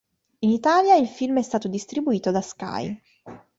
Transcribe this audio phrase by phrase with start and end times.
[0.39, 2.99] In Italia il film è stato distribuito da Sky.